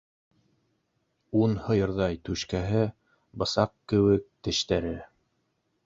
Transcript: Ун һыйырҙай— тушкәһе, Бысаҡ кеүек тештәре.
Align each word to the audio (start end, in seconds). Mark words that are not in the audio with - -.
Ун 1.41 1.53
һыйырҙай— 1.67 2.19
тушкәһе, 2.31 2.83
Бысаҡ 3.43 3.79
кеүек 3.95 4.27
тештәре. 4.49 4.97